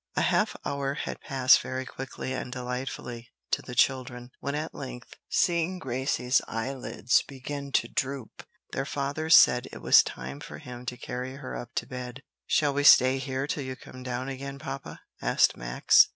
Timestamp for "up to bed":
11.55-12.23